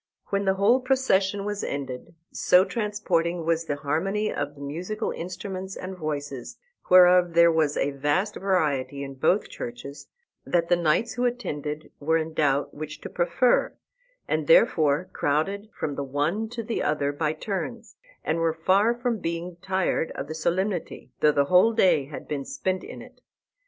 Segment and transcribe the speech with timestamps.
[0.29, 5.75] When the whole procession was ended so transporting was the harmony of the musical instruments
[5.75, 6.57] and voices,
[6.89, 10.07] whereof there was a vast variety in both churches,
[10.43, 13.75] that the knights who attended were in doubt which to prefer,
[14.27, 19.19] and therefore crowded from the one to the other by turns, and were far from
[19.19, 23.21] being tired of the solemnity, though the whole day had been spent in it.